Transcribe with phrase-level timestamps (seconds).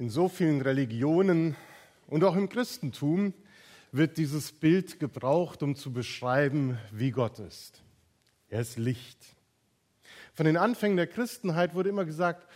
[0.00, 1.56] In so vielen Religionen
[2.06, 3.34] und auch im Christentum
[3.92, 7.82] wird dieses Bild gebraucht, um zu beschreiben, wie Gott ist.
[8.48, 9.18] Er ist Licht.
[10.32, 12.46] Von den Anfängen der Christenheit wurde immer gesagt,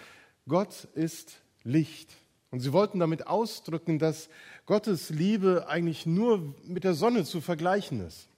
[0.48, 2.16] Gott ist Licht.
[2.50, 4.30] Und sie wollten damit ausdrücken, dass
[4.64, 8.30] Gottes Liebe eigentlich nur mit der Sonne zu vergleichen ist,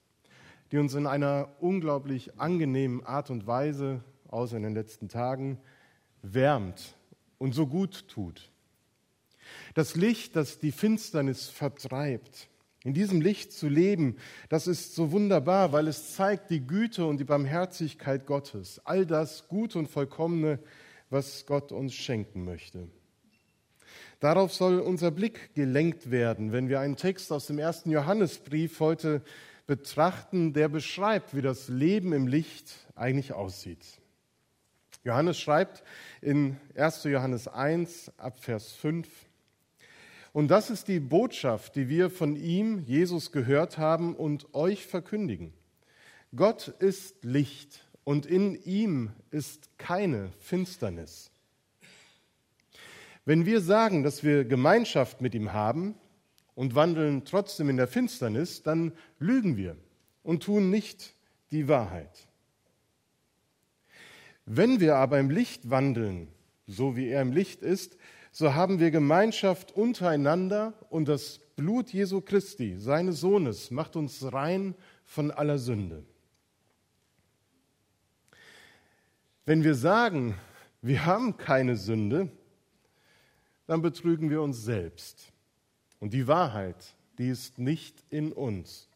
[0.73, 5.61] die uns in einer unglaublich angenehmen Art und Weise, außer in den letzten Tagen,
[6.23, 6.97] wärmt
[7.37, 8.51] und so gut tut.
[9.73, 12.49] Das Licht, das die Finsternis vertreibt.
[12.83, 14.15] In diesem Licht zu leben,
[14.49, 18.79] das ist so wunderbar, weil es zeigt die Güte und die Barmherzigkeit Gottes.
[18.85, 20.59] All das Gute und Vollkommene,
[21.09, 22.87] was Gott uns schenken möchte.
[24.19, 29.21] Darauf soll unser Blick gelenkt werden, wenn wir einen Text aus dem ersten Johannesbrief heute
[29.67, 33.85] betrachten, der beschreibt, wie das Leben im Licht eigentlich aussieht.
[35.03, 35.83] Johannes schreibt
[36.21, 37.03] in 1.
[37.03, 39.07] Johannes 1 ab Vers 5,
[40.37, 45.51] und das ist die Botschaft, die wir von ihm, Jesus, gehört haben und euch verkündigen.
[46.35, 51.31] Gott ist Licht und in ihm ist keine Finsternis.
[53.25, 55.95] Wenn wir sagen, dass wir Gemeinschaft mit ihm haben
[56.53, 59.75] und wandeln trotzdem in der Finsternis, dann lügen wir
[60.21, 61.15] und tun nicht
[61.49, 62.27] die Wahrheit.
[64.45, 66.27] Wenn wir aber im Licht wandeln,
[66.67, 67.97] so wie er im Licht ist,
[68.37, 74.75] so haben wir Gemeinschaft untereinander und das Blut Jesu Christi, seines Sohnes, macht uns rein
[75.05, 76.05] von aller Sünde.
[79.43, 80.35] Wenn wir sagen,
[80.83, 82.29] wir haben keine Sünde,
[83.65, 85.33] dann betrügen wir uns selbst.
[85.99, 88.87] Und die Wahrheit, die ist nicht in uns.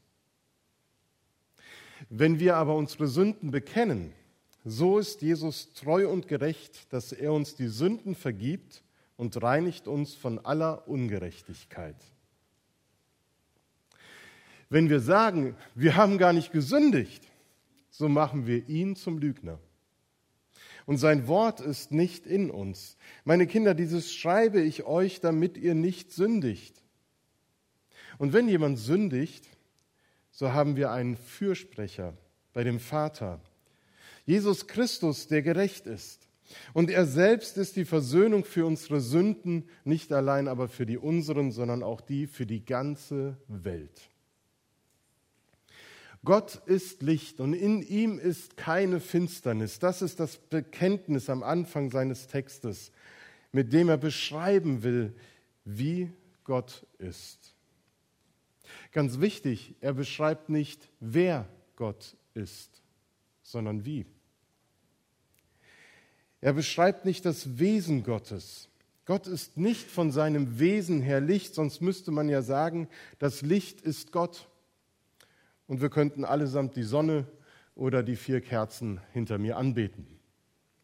[2.11, 4.13] Wenn wir aber unsere Sünden bekennen,
[4.63, 8.83] so ist Jesus treu und gerecht, dass er uns die Sünden vergibt
[9.21, 11.95] und reinigt uns von aller Ungerechtigkeit.
[14.67, 17.21] Wenn wir sagen, wir haben gar nicht gesündigt,
[17.91, 19.59] so machen wir ihn zum Lügner.
[20.87, 22.97] Und sein Wort ist nicht in uns.
[23.23, 26.81] Meine Kinder, dieses schreibe ich euch, damit ihr nicht sündigt.
[28.17, 29.47] Und wenn jemand sündigt,
[30.31, 32.17] so haben wir einen Fürsprecher
[32.53, 33.39] bei dem Vater,
[34.25, 36.27] Jesus Christus, der gerecht ist.
[36.73, 41.51] Und er selbst ist die Versöhnung für unsere Sünden, nicht allein aber für die unseren,
[41.51, 44.09] sondern auch die für die ganze Welt.
[46.23, 49.79] Gott ist Licht und in ihm ist keine Finsternis.
[49.79, 52.91] Das ist das Bekenntnis am Anfang seines Textes,
[53.51, 55.15] mit dem er beschreiben will,
[55.65, 56.11] wie
[56.43, 57.55] Gott ist.
[58.91, 62.81] Ganz wichtig, er beschreibt nicht, wer Gott ist,
[63.41, 64.05] sondern wie.
[66.41, 68.67] Er beschreibt nicht das Wesen Gottes.
[69.05, 72.87] Gott ist nicht von seinem Wesen her Licht, sonst müsste man ja sagen,
[73.19, 74.47] das Licht ist Gott.
[75.67, 77.25] Und wir könnten allesamt die Sonne
[77.75, 80.07] oder die vier Kerzen hinter mir anbeten.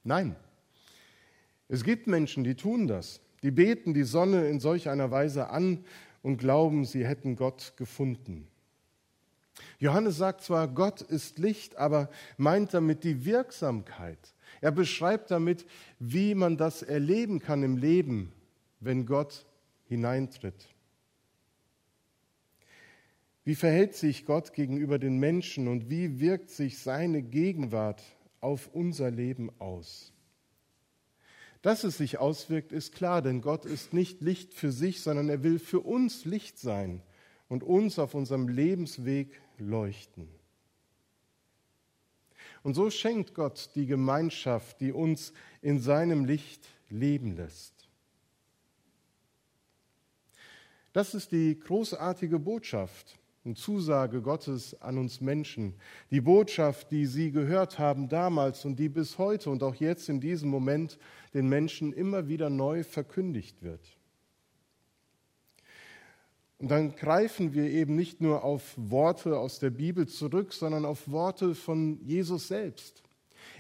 [0.04, 0.36] Nein,
[1.68, 3.20] es gibt Menschen, die tun das.
[3.44, 5.84] Die beten die Sonne in solch einer Weise an
[6.22, 8.48] und glauben, sie hätten Gott gefunden.
[9.80, 14.34] Johannes sagt zwar, Gott ist Licht, aber meint damit die Wirksamkeit.
[14.62, 15.66] Er beschreibt damit,
[16.00, 18.32] wie man das erleben kann im Leben,
[18.80, 19.46] wenn Gott
[19.86, 20.68] hineintritt.
[23.44, 28.04] Wie verhält sich Gott gegenüber den Menschen und wie wirkt sich seine Gegenwart
[28.42, 30.12] auf unser Leben aus?
[31.62, 35.44] Dass es sich auswirkt, ist klar, denn Gott ist nicht Licht für sich, sondern er
[35.44, 37.02] will für uns Licht sein
[37.48, 40.28] und uns auf unserem Lebensweg leuchten.
[42.68, 47.88] Und so schenkt Gott die Gemeinschaft, die uns in seinem Licht leben lässt.
[50.92, 55.76] Das ist die großartige Botschaft und Zusage Gottes an uns Menschen.
[56.12, 60.20] Die Botschaft, die Sie gehört haben damals und die bis heute und auch jetzt in
[60.20, 61.00] diesem Moment
[61.34, 63.97] den Menschen immer wieder neu verkündigt wird.
[66.60, 71.10] Und dann greifen wir eben nicht nur auf Worte aus der Bibel zurück, sondern auf
[71.10, 73.04] Worte von Jesus selbst.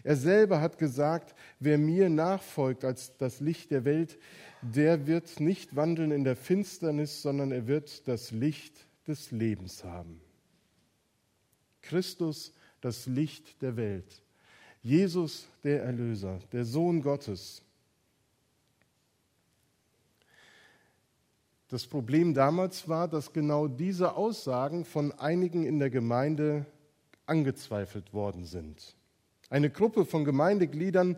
[0.03, 4.17] Er selber hat gesagt, wer mir nachfolgt als das Licht der Welt,
[4.61, 10.19] der wird nicht wandeln in der Finsternis, sondern er wird das Licht des Lebens haben.
[11.81, 14.21] Christus, das Licht der Welt.
[14.81, 17.61] Jesus, der Erlöser, der Sohn Gottes,
[21.69, 26.65] Das Problem damals war, dass genau diese Aussagen von einigen in der Gemeinde
[27.25, 28.95] angezweifelt worden sind.
[29.49, 31.17] Eine Gruppe von Gemeindegliedern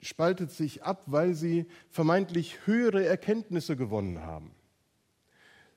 [0.00, 4.50] spaltet sich ab, weil sie vermeintlich höhere Erkenntnisse gewonnen haben.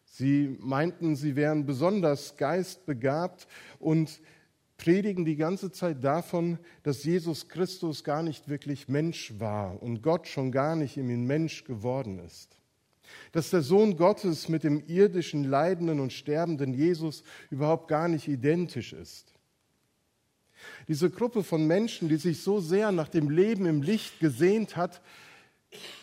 [0.05, 3.47] Sie meinten, sie wären besonders geistbegabt
[3.79, 4.19] und
[4.77, 10.27] predigen die ganze Zeit davon, dass Jesus Christus gar nicht wirklich Mensch war und Gott
[10.27, 12.60] schon gar nicht in ihn Mensch geworden ist.
[13.31, 18.93] Dass der Sohn Gottes mit dem irdischen, leidenden und sterbenden Jesus überhaupt gar nicht identisch
[18.93, 19.33] ist.
[20.87, 25.01] Diese Gruppe von Menschen, die sich so sehr nach dem Leben im Licht gesehnt hat,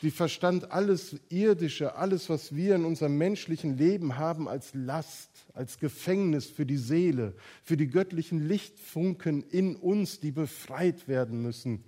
[0.00, 5.78] die verstand alles Irdische, alles, was wir in unserem menschlichen Leben haben, als Last, als
[5.78, 11.84] Gefängnis für die Seele, für die göttlichen Lichtfunken in uns, die befreit werden müssen.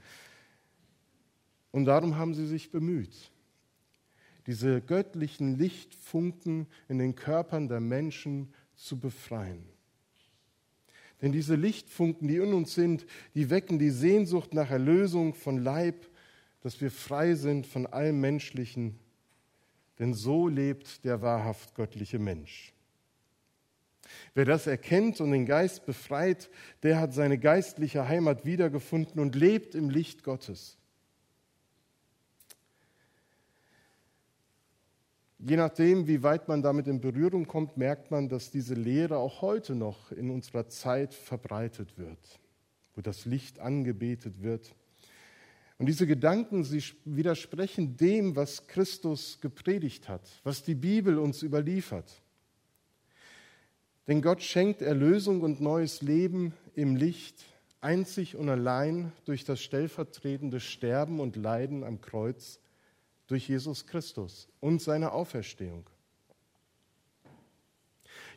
[1.71, 3.31] Und darum haben sie sich bemüht,
[4.51, 9.65] diese göttlichen Lichtfunken in den Körpern der Menschen zu befreien.
[11.23, 13.07] Denn diese Lichtfunken, die in uns sind,
[13.37, 16.05] die wecken die Sehnsucht nach Erlösung von Leib,
[16.63, 18.99] dass wir frei sind von allem Menschlichen.
[20.01, 22.73] Denn so lebt der wahrhaft göttliche Mensch.
[24.35, 26.51] Wer das erkennt und den Geist befreit,
[26.83, 30.80] der hat seine geistliche Heimat wiedergefunden und lebt im Licht Gottes.
[35.43, 39.41] Je nachdem, wie weit man damit in Berührung kommt, merkt man, dass diese Lehre auch
[39.41, 42.19] heute noch in unserer Zeit verbreitet wird,
[42.95, 44.75] wo das Licht angebetet wird.
[45.79, 52.21] Und diese Gedanken, sie widersprechen dem, was Christus gepredigt hat, was die Bibel uns überliefert.
[54.09, 57.47] Denn Gott schenkt Erlösung und neues Leben im Licht,
[57.81, 62.61] einzig und allein durch das stellvertretende Sterben und Leiden am Kreuz
[63.31, 65.89] durch Jesus Christus und seine Auferstehung.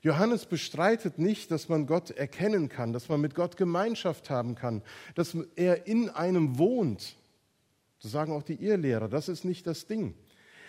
[0.02, 4.84] Johannes bestreitet nicht, dass man Gott erkennen kann, dass man mit Gott Gemeinschaft haben kann,
[5.16, 7.16] dass er in einem wohnt.
[8.02, 10.14] Das sagen auch die Irrlehrer, das ist nicht das Ding.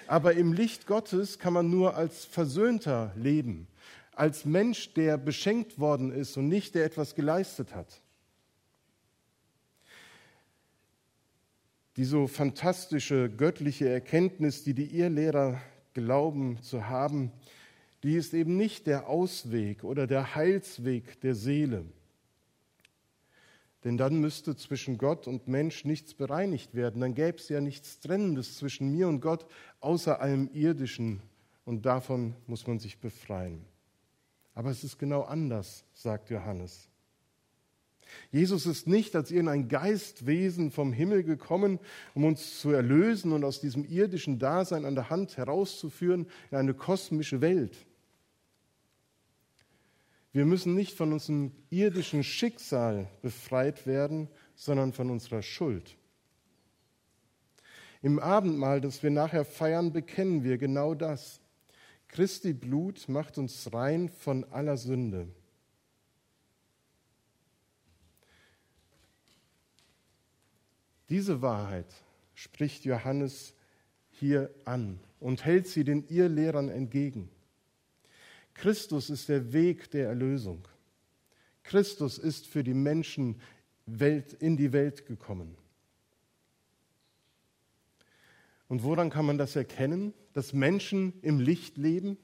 [0.06, 3.66] Aber im Licht Gottes kann man nur als Versöhnter leben,
[4.12, 8.03] als Mensch, der beschenkt worden ist und nicht der etwas geleistet hat.
[11.96, 15.60] Die so fantastische göttliche Erkenntnis, die die Irrlehrer
[15.94, 17.30] glauben zu haben,
[18.02, 21.84] die ist eben nicht der Ausweg oder der Heilsweg der Seele.
[23.84, 27.00] Denn dann müsste zwischen Gott und Mensch nichts bereinigt werden.
[27.00, 29.46] Dann gäbe es ja nichts Trennendes zwischen mir und Gott,
[29.80, 31.22] außer allem Irdischen.
[31.66, 33.64] Und davon muss man sich befreien.
[34.54, 36.88] Aber es ist genau anders, sagt Johannes.
[38.30, 41.78] Jesus ist nicht als irgendein Geistwesen vom Himmel gekommen,
[42.14, 46.74] um uns zu erlösen und aus diesem irdischen Dasein an der Hand herauszuführen in eine
[46.74, 47.86] kosmische Welt.
[50.32, 55.96] Wir müssen nicht von unserem irdischen Schicksal befreit werden, sondern von unserer Schuld.
[58.02, 61.40] Im Abendmahl, das wir nachher feiern, bekennen wir genau das.
[62.08, 65.28] Christi Blut macht uns rein von aller Sünde.
[71.08, 71.86] Diese Wahrheit
[72.34, 73.54] spricht Johannes
[74.10, 77.28] hier an und hält sie den Irrlehrern entgegen.
[78.54, 80.66] Christus ist der Weg der Erlösung.
[81.64, 83.40] Christus ist für die Menschen
[84.38, 85.56] in die Welt gekommen.
[88.68, 92.16] Und woran kann man das erkennen, dass Menschen im Licht leben?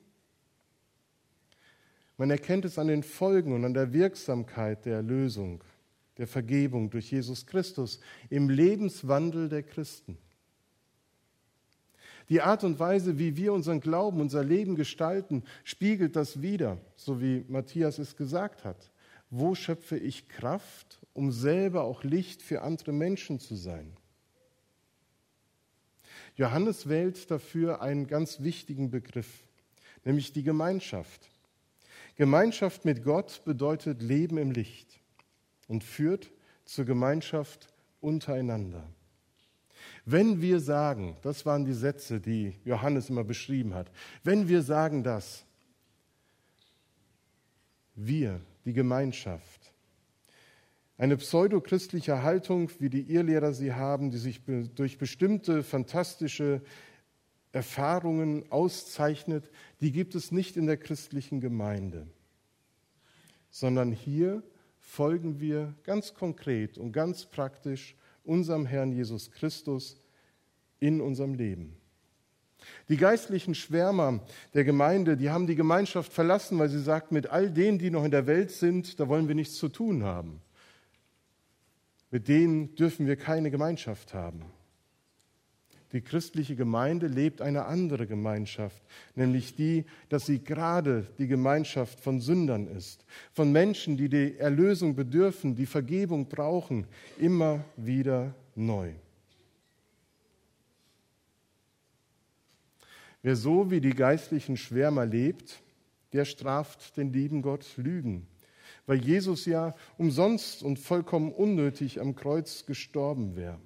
[2.16, 5.62] Man erkennt es an den Folgen und an der Wirksamkeit der Erlösung
[6.20, 7.98] der Vergebung durch Jesus Christus
[8.28, 10.18] im Lebenswandel der Christen.
[12.28, 17.22] Die Art und Weise, wie wir unseren Glauben, unser Leben gestalten, spiegelt das wider, so
[17.22, 18.90] wie Matthias es gesagt hat.
[19.30, 23.96] Wo schöpfe ich Kraft, um selber auch Licht für andere Menschen zu sein?
[26.36, 29.42] Johannes wählt dafür einen ganz wichtigen Begriff,
[30.04, 31.30] nämlich die Gemeinschaft.
[32.16, 34.99] Gemeinschaft mit Gott bedeutet Leben im Licht
[35.70, 36.32] und führt
[36.64, 37.68] zur Gemeinschaft
[38.00, 38.82] untereinander.
[40.04, 43.88] Wenn wir sagen, das waren die Sätze, die Johannes immer beschrieben hat,
[44.24, 45.44] wenn wir sagen das,
[47.94, 49.72] wir, die Gemeinschaft,
[50.98, 54.40] eine pseudochristliche Haltung, wie die Irrlehrer sie haben, die sich
[54.74, 56.62] durch bestimmte fantastische
[57.52, 59.48] Erfahrungen auszeichnet,
[59.80, 62.08] die gibt es nicht in der christlichen Gemeinde,
[63.50, 64.42] sondern hier
[64.90, 67.94] folgen wir ganz konkret und ganz praktisch
[68.24, 70.00] unserem Herrn Jesus Christus
[70.80, 71.76] in unserem Leben.
[72.88, 74.20] Die geistlichen Schwärmer
[74.52, 78.04] der Gemeinde, die haben die Gemeinschaft verlassen, weil sie sagten, mit all denen, die noch
[78.04, 80.42] in der Welt sind, da wollen wir nichts zu tun haben.
[82.10, 84.44] Mit denen dürfen wir keine Gemeinschaft haben.
[85.92, 88.80] Die christliche Gemeinde lebt eine andere Gemeinschaft,
[89.16, 94.94] nämlich die, dass sie gerade die Gemeinschaft von Sündern ist, von Menschen, die die Erlösung
[94.94, 96.86] bedürfen, die Vergebung brauchen,
[97.18, 98.92] immer wieder neu.
[103.22, 105.60] Wer so wie die geistlichen Schwärmer lebt,
[106.12, 108.26] der straft den lieben Gott Lügen,
[108.86, 113.58] weil Jesus ja umsonst und vollkommen unnötig am Kreuz gestorben wäre.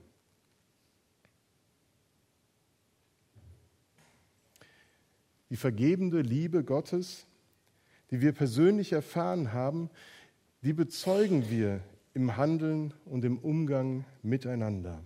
[5.51, 7.27] Die vergebende Liebe Gottes,
[8.11, 9.91] die wir persönlich erfahren haben,
[10.63, 11.81] die bezeugen wir
[12.15, 15.05] im Handeln und im Umgang miteinander.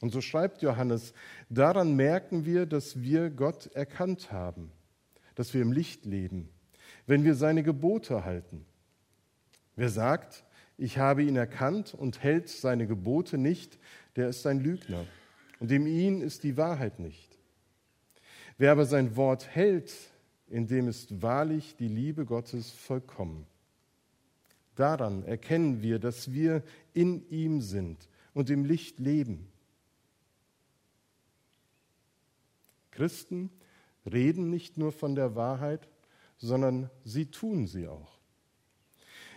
[0.00, 1.14] Und so schreibt Johannes,
[1.48, 4.70] daran merken wir, dass wir Gott erkannt haben,
[5.34, 6.50] dass wir im Licht leben,
[7.06, 8.66] wenn wir seine Gebote halten.
[9.74, 10.44] Wer sagt,
[10.76, 13.78] ich habe ihn erkannt und hält seine Gebote nicht,
[14.16, 15.06] der ist ein Lügner.
[15.58, 17.35] Und in ihm ist die Wahrheit nicht.
[18.58, 19.92] Wer aber sein Wort hält,
[20.48, 23.46] in dem ist wahrlich die Liebe Gottes vollkommen.
[24.76, 26.62] Daran erkennen wir, dass wir
[26.94, 29.48] in ihm sind und im Licht leben.
[32.90, 33.50] Christen
[34.10, 35.88] reden nicht nur von der Wahrheit,
[36.38, 38.18] sondern sie tun sie auch.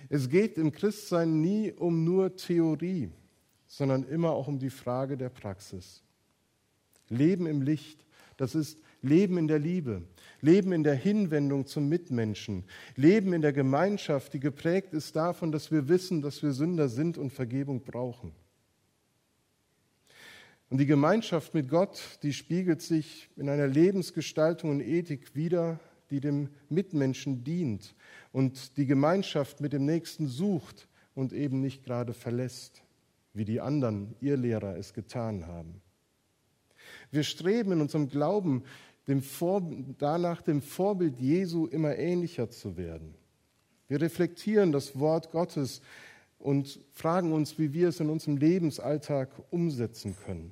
[0.08, 3.12] Es geht im Christsein nie um nur Theorie,
[3.68, 6.04] sondern immer auch um die Frage der Praxis.
[7.10, 8.06] Leben im Licht,
[8.38, 10.04] das ist Leben in der Liebe,
[10.42, 12.66] Leben in der Hinwendung zum Mitmenschen,
[12.96, 17.18] Leben in der Gemeinschaft, die geprägt ist davon, dass wir wissen, dass wir Sünder sind
[17.18, 18.34] und Vergebung brauchen.
[20.70, 25.80] Und die Gemeinschaft mit Gott, die spiegelt sich in einer Lebensgestaltung und Ethik wider,
[26.12, 27.96] die dem Mitmenschen dient
[28.32, 32.84] und die Gemeinschaft mit dem Nächsten sucht und eben nicht gerade verlässt,
[33.34, 35.82] wie die anderen, ihr Lehrer, es getan haben.
[37.12, 38.64] Wir streben in unserem Glauben
[39.10, 39.64] dem Vor
[39.98, 43.16] danach, dem Vorbild Jesu immer ähnlicher zu werden.
[43.88, 45.82] Wir reflektieren das Wort Gottes
[46.38, 50.52] und fragen uns, wie wir es in unserem Lebensalltag umsetzen können.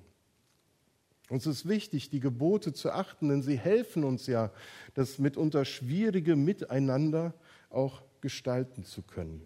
[1.29, 4.51] Uns ist wichtig, die Gebote zu achten, denn sie helfen uns ja,
[4.95, 7.35] das mitunter schwierige Miteinander
[7.69, 9.45] auch gestalten zu können.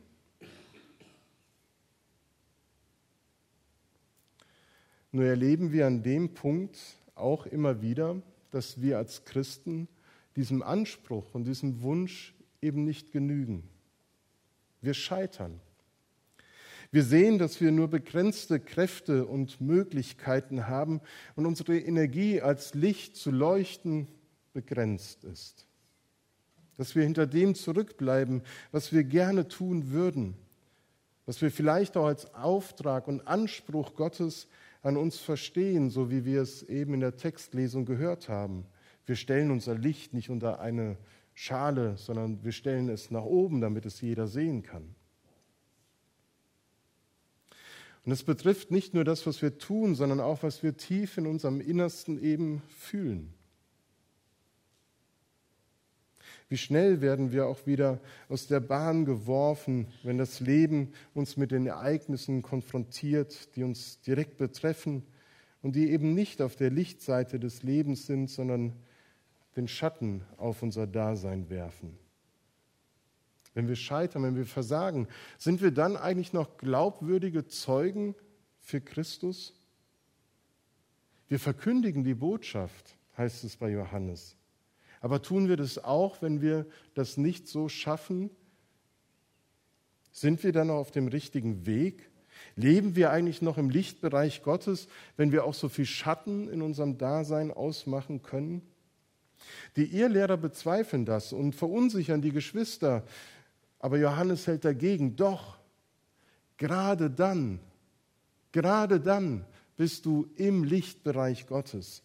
[5.11, 6.77] Nur erleben wir an dem Punkt
[7.15, 9.87] auch immer wieder, dass wir als Christen
[10.35, 13.63] diesem Anspruch und diesem Wunsch eben nicht genügen.
[14.81, 15.59] Wir scheitern.
[16.91, 20.99] Wir sehen, dass wir nur begrenzte Kräfte und Möglichkeiten haben
[21.35, 24.07] und unsere Energie als Licht zu leuchten
[24.53, 25.67] begrenzt ist.
[26.75, 28.41] Dass wir hinter dem zurückbleiben,
[28.71, 30.35] was wir gerne tun würden,
[31.25, 34.47] was wir vielleicht auch als Auftrag und Anspruch Gottes
[34.81, 38.65] an uns verstehen, so wie wir es eben in der Textlesung gehört haben.
[39.05, 40.97] Wir stellen unser Licht nicht unter eine
[41.33, 44.95] Schale, sondern wir stellen es nach oben, damit es jeder sehen kann.
[48.03, 51.27] Und es betrifft nicht nur das, was wir tun, sondern auch, was wir tief in
[51.27, 53.33] unserem Innersten eben fühlen.
[56.51, 61.51] Wie schnell werden wir auch wieder aus der Bahn geworfen, wenn das Leben uns mit
[61.51, 65.03] den Ereignissen konfrontiert, die uns direkt betreffen
[65.61, 68.73] und die eben nicht auf der Lichtseite des Lebens sind, sondern
[69.55, 71.97] den Schatten auf unser Dasein werfen
[73.53, 78.15] wenn wir scheitern, wenn wir versagen, sind wir dann eigentlich noch glaubwürdige Zeugen
[78.59, 79.53] für Christus?
[81.27, 84.37] Wir verkündigen die Botschaft, heißt es bei Johannes.
[85.01, 88.29] Aber tun wir das auch, wenn wir das nicht so schaffen?
[90.11, 92.09] Sind wir dann noch auf dem richtigen Weg?
[92.55, 96.97] Leben wir eigentlich noch im Lichtbereich Gottes, wenn wir auch so viel Schatten in unserem
[96.97, 98.61] Dasein ausmachen können?
[99.75, 103.03] Die Irrlehrer bezweifeln das und verunsichern die Geschwister,
[103.79, 105.57] aber Johannes hält dagegen, doch,
[106.57, 107.59] gerade dann,
[108.51, 109.45] gerade dann
[109.77, 112.03] bist du im Lichtbereich Gottes.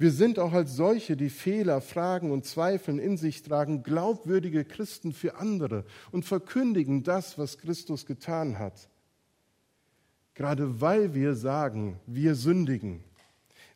[0.00, 5.12] Wir sind auch als solche, die Fehler, Fragen und Zweifeln in sich tragen, glaubwürdige Christen
[5.12, 8.88] für andere und verkündigen das, was Christus getan hat.
[10.32, 13.04] Gerade weil wir sagen, wir sündigen,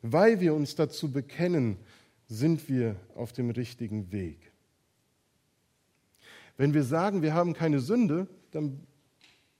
[0.01, 1.77] weil wir uns dazu bekennen,
[2.27, 4.51] sind wir auf dem richtigen Weg.
[6.57, 8.79] Wenn wir sagen, wir haben keine Sünde, dann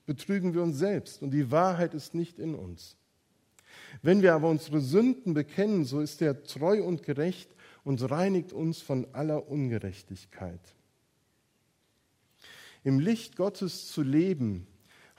[0.07, 2.97] betrügen wir uns selbst und die Wahrheit ist nicht in uns.
[4.01, 7.49] Wenn wir aber unsere Sünden bekennen, so ist er treu und gerecht
[7.83, 10.59] und reinigt uns von aller Ungerechtigkeit.
[12.83, 14.67] Im Licht Gottes zu leben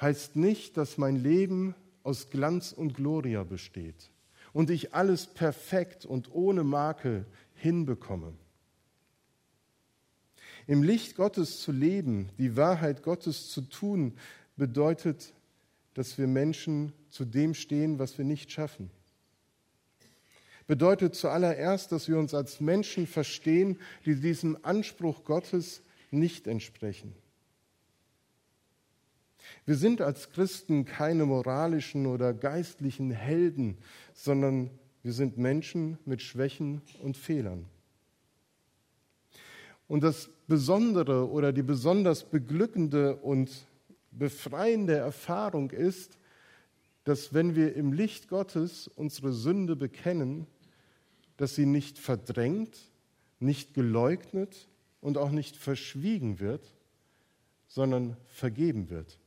[0.01, 4.11] heißt nicht, dass mein Leben aus Glanz und Gloria besteht
[4.53, 8.33] und ich alles perfekt und ohne Makel hinbekomme.
[10.67, 14.15] Im Licht Gottes zu leben, die Wahrheit Gottes zu tun,
[14.57, 15.35] bedeutet,
[15.97, 18.91] dass wir Menschen zu dem stehen, was wir nicht schaffen.
[20.67, 27.15] Bedeutet zuallererst, dass wir uns als Menschen verstehen, die diesem Anspruch Gottes nicht entsprechen.
[29.65, 33.79] Wir sind als Christen keine moralischen oder geistlichen Helden,
[34.13, 34.71] sondern
[35.03, 37.65] wir sind Menschen mit Schwächen und Fehlern.
[39.89, 43.67] Und das Besondere oder die besonders beglückende und
[44.19, 46.19] befreiende Erfahrung ist,
[47.05, 50.47] dass wenn wir im Licht Gottes unsere Sünde bekennen,
[51.37, 52.77] dass sie nicht verdrängt,
[53.39, 54.69] nicht geleugnet
[55.01, 56.75] und auch nicht verschwiegen wird,
[57.69, 59.19] sondern vergeben wird.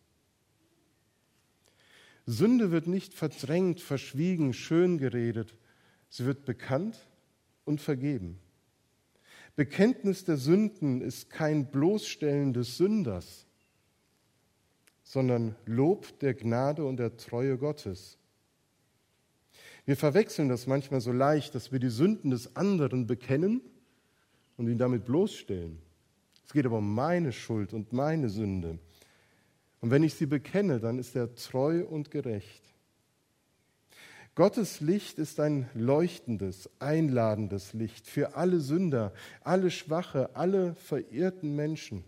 [2.26, 5.56] Sünde wird nicht verdrängt, verschwiegen, schön geredet,
[6.10, 7.08] sie wird bekannt
[7.66, 8.40] und vergeben.
[9.56, 13.48] Bekenntnis der Sünden ist kein Bloßstellen des Sünders,
[15.10, 18.20] sondern Lob der Gnade und der Treue Gottes.
[19.84, 23.62] Wir verwechseln das manchmal so leicht, dass wir die Sünden des anderen bekennen
[24.56, 25.80] und ihn damit bloßstellen.
[26.46, 28.78] Es geht aber um meine Schuld und meine Sünde.
[29.82, 32.62] Und wenn ich sie bekenne, dann ist er treu und gerecht.
[34.36, 39.12] Gottes Licht ist ein leuchtendes, einladendes Licht für alle Sünder,
[39.42, 42.04] alle Schwache, alle verirrten Menschen.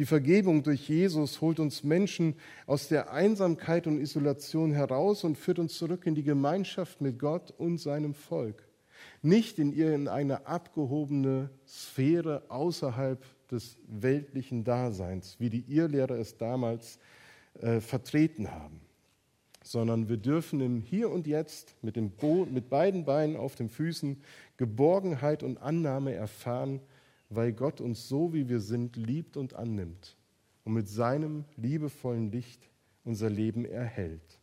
[0.00, 5.58] Die Vergebung durch Jesus holt uns Menschen aus der Einsamkeit und Isolation heraus und führt
[5.58, 8.66] uns zurück in die Gemeinschaft mit Gott und seinem Volk.
[9.20, 16.98] Nicht in irgendeine abgehobene Sphäre außerhalb des weltlichen Daseins, wie die Irrlehrer es damals
[17.60, 18.80] äh, vertreten haben
[19.62, 24.16] sondern wir dürfen im Hier und Jetzt mit, mit beiden Beinen auf den Füßen
[24.56, 26.80] Geborgenheit und Annahme erfahren,
[27.30, 30.16] weil Gott uns so, wie wir sind, liebt und annimmt
[30.64, 32.68] und mit seinem liebevollen Licht
[33.04, 34.38] unser Leben erhält.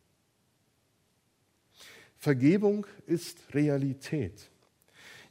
[2.16, 4.50] Vergebung ist Realität.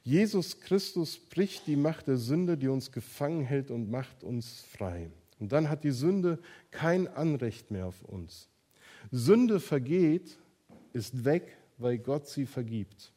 [0.05, 5.11] Jesus Christus bricht die Macht der Sünde, die uns gefangen hält und macht uns frei.
[5.41, 6.39] Und dann hat die Sünde
[6.71, 8.49] kein Anrecht mehr auf uns.
[9.11, 10.39] Sünde vergeht,
[10.93, 13.13] ist weg, weil Gott sie vergibt.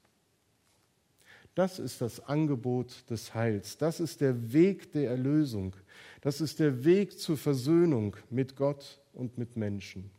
[1.59, 3.77] Das ist das Angebot des Heils.
[3.77, 5.75] Das ist der Weg der Erlösung.
[6.21, 10.09] Das ist der Weg zur Versöhnung mit Gott und mit Menschen.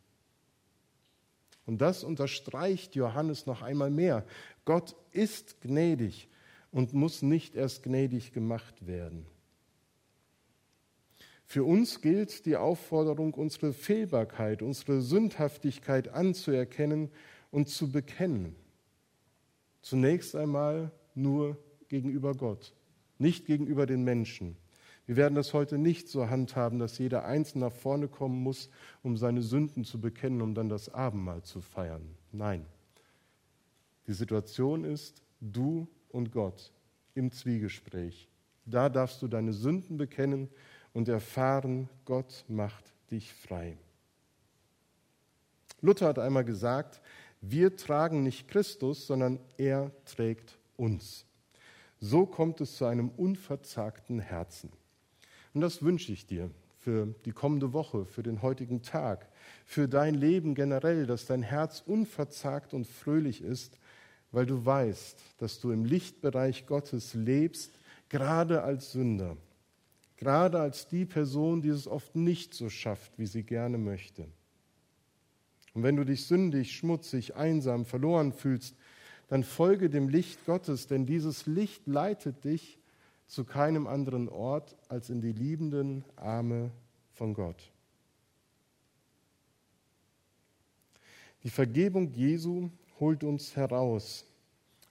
[1.64, 4.26] Und das unterstreicht Johannes noch einmal mehr.
[4.66, 6.28] Gott ist gnädig
[6.72, 9.24] und muss nicht erst gnädig gemacht werden.
[11.46, 17.10] Für uns gilt die Aufforderung, unsere Fehlbarkeit, unsere Sündhaftigkeit anzuerkennen
[17.50, 18.54] und zu bekennen.
[19.80, 21.56] Zunächst einmal nur
[21.88, 22.74] gegenüber Gott,
[23.18, 24.56] nicht gegenüber den Menschen.
[25.06, 28.70] Wir werden das heute nicht so handhaben, dass jeder Einzelne nach vorne kommen muss,
[29.02, 32.14] um seine Sünden zu bekennen, um dann das Abendmahl zu feiern.
[32.30, 32.64] Nein.
[34.06, 36.72] Die Situation ist du und Gott
[37.14, 38.28] im Zwiegespräch.
[38.66, 40.48] Da darfst du deine Sünden bekennen
[40.92, 43.76] und erfahren, Gott macht dich frei.
[45.80, 47.00] Luther hat einmal gesagt,
[47.40, 51.26] wir tragen nicht Christus, sondern er trägt uns.
[52.00, 54.70] So kommt es zu einem unverzagten Herzen.
[55.52, 59.28] Und das wünsche ich dir für die kommende Woche, für den heutigen Tag,
[59.66, 63.78] für dein Leben generell, dass dein Herz unverzagt und fröhlich ist,
[64.32, 69.36] weil du weißt, dass du im Lichtbereich Gottes lebst, gerade als Sünder
[70.20, 74.28] gerade als die Person, die es oft nicht so schafft, wie sie gerne möchte.
[75.72, 78.76] Und wenn du dich sündig, schmutzig, einsam, verloren fühlst,
[79.30, 82.80] dann folge dem Licht Gottes, denn dieses Licht leitet dich
[83.28, 86.72] zu keinem anderen Ort als in die liebenden Arme
[87.12, 87.70] von Gott.
[91.44, 94.26] Die Vergebung Jesu holt uns heraus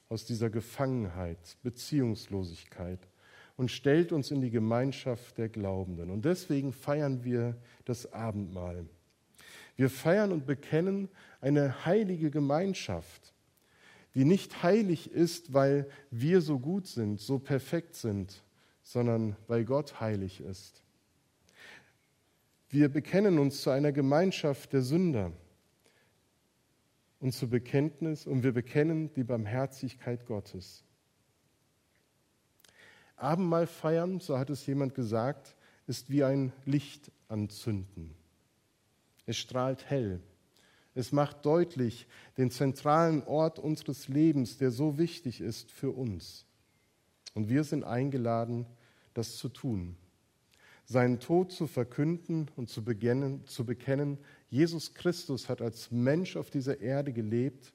[0.07, 2.99] aus dieser Gefangenheit, Beziehungslosigkeit
[3.57, 6.09] und stellt uns in die Gemeinschaft der Glaubenden.
[6.09, 8.85] Und deswegen feiern wir das Abendmahl.
[9.75, 11.09] Wir feiern und bekennen
[11.41, 13.33] eine heilige Gemeinschaft,
[14.19, 18.43] die nicht heilig ist, weil wir so gut sind, so perfekt sind,
[18.83, 20.83] sondern weil Gott heilig ist.
[22.67, 25.31] Wir bekennen uns zu einer Gemeinschaft der Sünder
[27.21, 30.83] und zu Bekenntnis und wir bekennen die Barmherzigkeit Gottes.
[33.15, 35.55] Abendmahl feiern, so hat es jemand gesagt,
[35.87, 38.13] ist wie ein Licht anzünden.
[39.25, 40.19] Es strahlt hell.
[40.95, 46.45] Es macht deutlich den zentralen Ort unseres Lebens, der so wichtig ist für uns.
[47.33, 48.65] Und wir sind eingeladen,
[49.13, 49.95] das zu tun.
[50.85, 54.17] Seinen Tod zu verkünden und zu, beginnen, zu bekennen,
[54.49, 57.71] Jesus Christus hat als Mensch auf dieser Erde gelebt.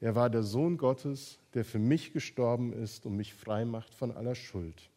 [0.00, 4.12] Er war der Sohn Gottes, der für mich gestorben ist und mich frei macht von
[4.12, 4.90] aller Schuld.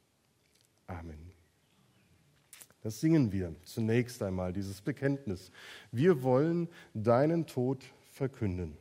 [0.86, 1.37] Amen.
[2.88, 5.52] Das singen wir zunächst einmal, dieses Bekenntnis.
[5.92, 8.78] Wir wollen deinen Tod verkünden.